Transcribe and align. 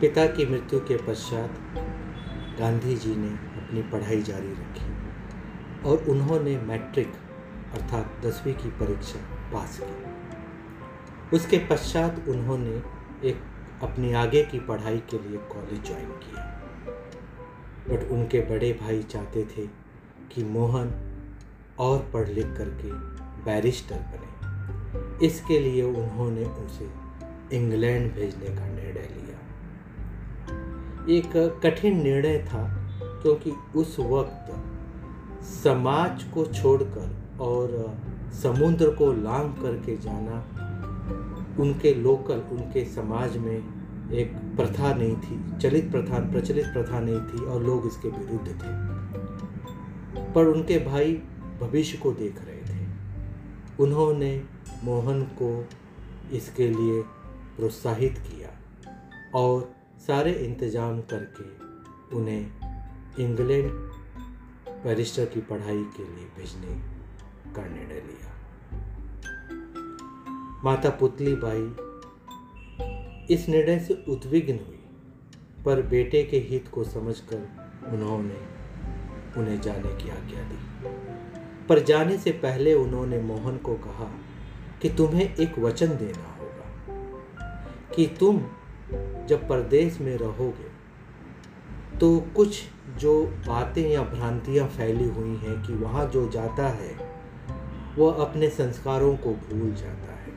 पिता 0.00 0.26
की 0.26 0.46
मृत्यु 0.46 0.80
के 0.80 0.96
पश्चात 0.96 1.50
गांधी 2.60 2.94
जी 2.96 3.16
ने 3.16 3.28
अपनी 3.28 3.82
पढ़ाई 3.82 4.22
जारी 4.22 4.52
रखी 4.52 5.88
और 5.88 6.04
उन्होंने 6.04 6.56
मैट्रिक 6.58 7.12
अर्थात 7.74 8.16
दसवीं 8.26 8.54
की 8.54 8.70
परीक्षा 8.70 9.18
पास 9.52 9.80
की। 9.82 11.36
उसके 11.36 11.58
पश्चात 11.58 12.24
उन्होंने 12.28 12.82
एक 13.28 13.42
अपनी 13.82 14.12
आगे 14.12 14.42
की 14.42 14.60
पढ़ाई 14.60 14.98
के 15.10 15.18
लिए 15.18 15.38
कॉलेज 15.38 15.86
ज्वाइन 15.86 16.08
किया। 16.08 16.44
बट 17.88 18.10
उनके 18.10 18.40
बड़े 18.40 18.72
भाई 18.72 19.02
चाहते 19.02 19.44
थे 19.44 19.66
कि 20.32 20.44
मोहन 20.44 20.92
और 21.78 22.10
पढ़ 22.14 22.28
लिख 22.28 22.46
करके 22.46 22.92
बैरिस्टर 23.44 23.96
बने। 23.96 25.26
इसके 25.26 25.58
लिए 25.58 25.82
उन्होंने 25.82 26.44
उसे 26.44 26.90
इंग्लैंड 27.56 28.12
भेजने 28.14 28.56
का 28.56 28.68
निर्णय 28.68 28.92
लिया। 28.92 29.19
एक 31.10 31.60
कठिन 31.62 32.02
निर्णय 32.02 32.38
था, 32.38 32.62
क्योंकि 33.22 33.52
उस 33.76 33.96
वक्त 34.00 34.52
समाज 35.44 36.22
को 36.24 36.44
छोड़कर 36.46 37.38
और 37.40 37.96
समुद्र 38.42 38.90
को 38.90 39.12
लांग 39.12 39.52
करके 39.52 39.96
जाना 39.96 40.44
उनके 41.60 41.94
लोकल, 41.94 42.38
उनके 42.52 42.84
समाज 42.84 43.36
में 43.36 43.62
एक 44.12 44.34
प्रथा 44.56 44.94
नहीं 44.94 45.16
थी, 45.16 45.58
चलित 45.58 45.90
प्रथा, 45.90 46.18
प्रचलित 46.30 46.66
प्रथा 46.66 47.00
नहीं 47.00 47.20
थी 47.20 47.44
और 47.44 47.62
लोग 47.62 47.86
इसके 47.86 48.08
विरुद्ध 48.08 48.48
थे। 48.48 50.32
पर 50.32 50.46
उनके 50.46 50.78
भाई 50.78 51.12
भविष्य 51.60 51.98
को 51.98 52.12
देख 52.12 52.36
रहे 52.44 52.60
थे। 52.60 52.86
उन्होंने 53.80 54.42
मोहन 54.84 55.22
को 55.42 55.68
इसके 56.32 56.68
लिए 56.68 57.02
प्रोत्साहित 57.56 58.18
किया 58.18 58.48
और 59.34 59.79
सारे 60.00 60.32
इंतज़ाम 60.32 61.00
करके 61.12 61.44
उन्हें 62.16 62.44
इंग्लैंड 63.18 63.70
बैरिस्टर 64.84 65.24
की 65.24 65.40
पढ़ाई 65.40 65.82
के 65.96 66.02
लिए 66.04 66.26
भेजने 66.36 66.74
का 67.54 67.62
निर्णय 67.68 68.00
लिया। 68.00 68.30
माता 70.64 70.90
पुतली 70.90 71.34
बाई, 71.34 71.64
इस 73.34 73.48
निर्णय 73.48 73.78
से 73.78 74.04
उद्विग्न 74.08 74.58
हुई, 74.58 74.80
पर 75.64 75.82
बेटे 75.82 76.22
के 76.24 76.38
हित 76.40 76.68
को 76.68 76.84
समझकर 76.84 77.48
उन्होंने 77.92 78.38
उन्हें 79.40 79.60
जाने 79.60 79.94
की 79.94 80.10
आज्ञा 80.10 80.42
दी। 80.42 80.58
पर 81.68 81.82
जाने 81.82 82.16
से 82.18 82.30
पहले 82.38 82.74
उन्होंने 82.74 83.20
मोहन 83.22 83.56
को 83.56 83.74
कहा 83.74 84.10
कि 84.82 84.88
तुम्हें 84.88 85.34
एक 85.34 85.58
वचन 85.58 85.96
देना 85.96 86.36
होगा, 86.38 86.66
कि 87.94 88.06
तुम 88.20 88.40
जब 89.30 89.48
परदेश 89.48 90.00
में 90.00 90.16
रहोगे 90.18 90.68
तो 91.98 92.20
कुछ 92.36 92.62
जो 92.98 93.26
बातें 93.26 93.90
या 93.90 94.02
भ्रांतियाँ 94.02 94.68
फैली 94.68 95.08
हुई 95.08 95.36
हैं 95.36 95.62
कि 95.62 95.74
वहाँ 95.74 96.06
जो 96.06 96.28
जाता 96.28 96.68
है 96.68 96.96
वह 97.98 98.12
अपने 98.12 98.48
संस्कारों 98.48 99.16
को 99.16 99.30
भूल 99.30 99.74
जाता 99.74 100.12
है। 100.12 100.32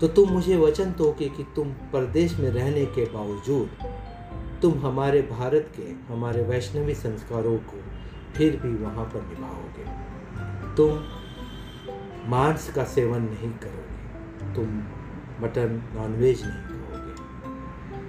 तो 0.00 0.08
तुम 0.08 0.30
मुझे 0.30 0.56
वचन 0.56 0.94
दो 0.98 1.12
कि, 1.12 1.46
तुम 1.56 1.68
परदेश 1.68 2.38
में 2.38 2.50
रहने 2.50 2.84
के 2.84 3.04
बावजूद 3.04 3.70
तुम 4.62 4.78
हमारे 4.78 5.22
भारत 5.22 5.72
के 5.76 6.14
हमारे 6.14 6.42
वैष्णवी 6.42 6.94
संस्कारों 6.94 7.58
को 7.58 7.82
फिर 8.36 8.56
भी 8.56 8.74
वहाँ 8.84 9.04
पर 9.04 9.22
निभाओगे। 9.22 9.84
तुम 10.76 11.04
मांस 12.30 12.72
का 12.72 12.84
सेवन 12.84 13.22
नहीं 13.22 13.52
करोगे। 13.52 14.54
तुम 14.54 14.82
मटन 15.44 15.82
नॉनवेज 15.94 16.42
नहीं 16.44 16.75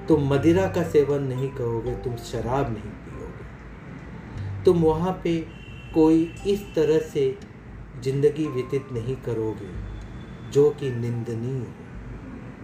तुम 0.08 0.28
मदिरा 0.30 0.68
का 0.68 0.84
सेवन 0.84 1.24
नहीं 1.24 1.50
करोगे, 1.50 1.94
तुम 1.96 2.16
शराब 2.26 2.66
नहीं 2.70 2.92
पियोगे। 3.04 4.64
तुम 4.64 4.76
वहाँ 4.82 5.14
पे 5.24 5.34
कोई 5.94 6.20
इस 6.48 6.62
तरह 6.76 7.00
से 7.08 7.24
ज़िंदगी 8.04 8.48
व्यतीत 8.48 8.86
नहीं 8.94 9.16
करोगे, 9.26 9.72
जो 10.52 10.70
कि 10.70 10.88
निंदनीय 10.92 11.60
हो, 11.60 11.72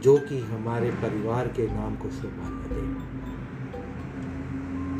जो 0.03 0.18
कि 0.20 0.40
हमारे 0.42 0.90
परिवार 1.02 1.48
के 1.48 1.68
नाम 1.68 1.96
को 1.96 2.09
शोभा 2.12 2.48
न 2.50 2.52
दे। 2.70 2.84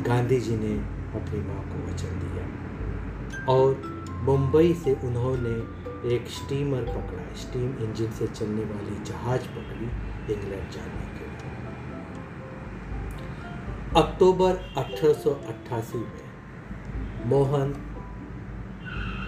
गांधी 0.04 0.38
जी 0.40 0.56
ने 0.56 0.74
अपनी 1.14 1.40
माँ 1.40 1.62
को 1.64 1.76
वचन 1.86 2.12
दिया, 2.20 2.44
और 3.48 3.68
मुंबई 4.22 4.74
से 4.74 4.92
उन्होंने 5.04 5.56
एक 6.14 6.22
स्टीमर 6.30 6.82
पकड़ा। 6.86 7.24
स्टीम 7.36 7.70
इंजन 7.84 8.10
से 8.10 8.26
चलने 8.28 8.64
वाली 8.64 8.96
जहाज़ 9.04 9.44
पकड़ी 9.48 9.86
इंग्लैंड 10.34 10.68
जाने 10.70 11.06
के 11.14 11.24
लिए। 11.24 11.33
अक्टूबर 13.96 14.56
1888 14.78 15.96
में 15.96 17.26
मोहन 17.26 17.68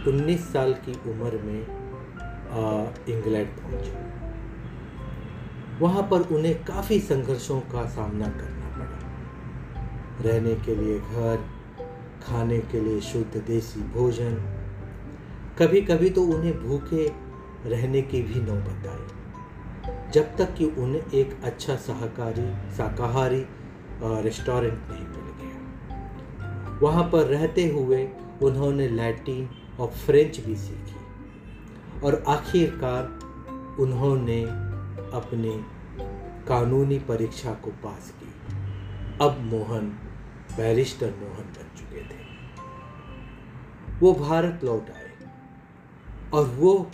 19 0.08 0.46
साल 0.52 0.72
की 0.86 0.92
उम्र 1.10 1.38
में 1.42 1.60
इंग्लैंड 3.08 3.48
पहुँचे। 3.48 3.92
वहाँ 5.80 6.02
पर 6.02 6.20
उन्हें 6.36 6.54
काफ़ी 6.64 6.98
संघर्षों 7.00 7.60
का 7.72 7.84
सामना 7.88 8.28
करना 8.30 8.68
पड़ा। 8.76 8.98
रहने 10.22 10.54
के 10.54 10.74
लिए 10.76 10.98
घर, 10.98 11.36
खाने 12.22 12.58
के 12.72 12.80
लिए 12.80 13.00
शुद्ध 13.00 13.42
देसी 13.46 13.80
भोजन 13.80 14.34
कभी 15.58 15.80
कभी 15.82 16.10
तो 16.10 16.22
उन्हें 16.22 16.54
भूखे 16.62 17.04
रहने 17.66 18.02
की 18.02 18.22
भी 18.22 18.40
नौबत 18.40 18.86
आई। 18.86 19.06
जब 20.10 20.26
तक 20.36 20.54
कि 20.54 20.64
उन्हें 20.64 21.02
एक 21.14 21.38
अच्छा 21.44 21.76
सहकारी 21.76 22.48
शाकाहारी 22.76 23.44
रेस्टोरेंट 24.02 24.78
नहीं 24.90 25.06
मिल 25.06 25.20
गया। 25.20 26.78
वहाँ 26.82 27.04
पर 27.04 27.26
रहते 27.26 27.70
हुए 27.70 28.08
उन्होंने 28.42 28.88
लैटिन 28.88 29.48
और 29.80 29.88
फ्रेंच 29.88 30.40
भी 30.40 30.56
सीखी 30.56 30.96
और 32.00 32.24
आखिरकार 32.28 33.04
उन्होंने 33.80 34.42
अपने 35.16 35.64
कानूनी 36.48 36.98
परीक्षा 36.98 37.52
को 37.52 37.70
पास 37.70 38.14
की। 38.22 38.32
अब 39.24 39.40
मोहन 39.40 39.88
बैरिस्टर 40.56 41.06
मोहन 41.06 41.44
बन 41.44 41.76
चुके 41.76 42.00
थे। 42.00 42.26
वो 43.98 44.12
भारत 44.12 44.60
लौट 44.64 44.90
आए 44.90 45.10
और 46.34 46.44
वो 46.44 46.90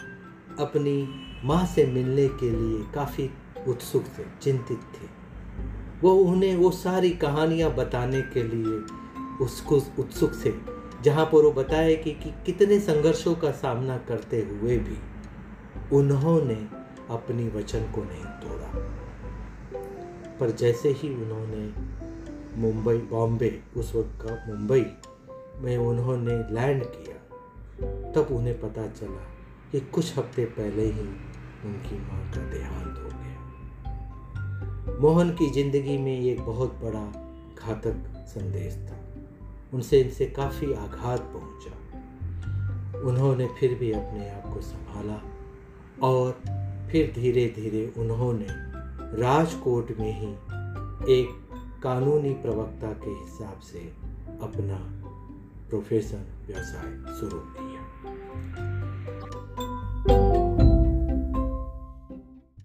अपनी 0.59 1.09
माँ 1.45 1.67
से 1.67 1.87
मिलने 1.87 2.29
के 2.29 2.51
लिए 2.51 2.85
काफ़ी 2.95 3.31
उत्सुक 3.69 4.05
थे, 4.19 4.25
चिंतित 4.43 4.79
थे। 4.79 5.22
वो 6.03 6.15
उन्हें 6.15 6.57
वो 6.57 6.71
सारी 6.71 7.11
कहानियाँ 7.11 7.75
बताने 7.75 8.23
के 8.23 8.43
लिए 8.43 8.79
उसको 9.45 9.77
उत्सुक 9.77 10.33
थे 10.45 10.53
जहाँ 11.03 11.25
पर 11.27 11.45
वो 11.45 11.53
बताए 11.53 11.97
कि, 11.97 12.11
कि 12.11 12.31
कितने 12.47 12.81
संघर्षों 12.81 13.35
का 13.35 13.51
सामना 13.51 13.99
करते 13.99 14.43
हुए 14.43 14.79
भी 14.79 14.99
उन्होंने 15.97 16.69
अपनी 17.11 17.49
वचन 17.49 17.81
को 17.81 18.03
नहीं 18.05 18.25
तोड़ा। 18.25 18.69
पर 20.41 20.51
जैसे 20.51 20.89
ही 20.89 21.15
उन्होंने 21.15 21.73
मुंबई 22.61 22.99
बॉम्बे 22.99 23.63
उस 23.77 23.95
वक्त 23.95 24.19
का 24.23 24.45
मुंबई 24.49 24.87
में 25.59 25.77
उन्होंने 25.79 26.37
लैंड 26.55 26.83
किया 26.85 27.17
तब 28.13 28.29
उन्हें 28.31 28.61
पता 28.61 28.87
चला 28.87 29.23
कि 29.73 29.81
कुछ 29.81 30.19
हफ़्ते 30.19 30.45
पहले 30.45 30.83
ही 30.83 31.09
उनकी 31.65 31.99
माँ 31.99 32.33
का 32.33 32.51
देहांत 32.51 32.99
हो 32.99 33.09
गया। 33.09 33.22
मोहन 35.03 35.31
की 35.31 35.49
ज़िंदगी 35.51 35.97
में 35.99 36.21
ये 36.21 36.35
बहुत 36.35 36.75
बड़ा 36.83 37.05
घातक 37.59 38.27
संदेश 38.29 38.75
था। 38.75 38.99
उनसे 39.75 40.01
इनसे 40.01 40.27
काफ़ी 40.27 40.73
आघात 40.73 41.21
पहुँचा। 41.21 43.01
उन्होंने 43.01 43.49
फिर 43.61 43.75
भी 43.75 43.93
अपने 43.93 44.29
आप 44.31 44.55
को 44.55 44.61
संभाला 44.61 45.21
और 46.09 46.33
फिर 46.93 47.13
धीरे 47.15 47.47
धीरे 47.57 47.93
उन्होंने 47.97 48.47
राजकोट 49.23 49.91
में 49.99 50.13
ही 50.21 50.33
एक 51.21 51.29
कानूनी 51.83 52.33
प्रवक्ता 52.35 52.93
के 52.93 53.11
हिसाब 53.11 53.61
से 53.61 53.79
अपना 54.43 54.79
प्रोफेशन 55.69 56.25
व्यवसाय 56.47 57.19
शुरू 57.21 57.39
किया। 57.39 57.82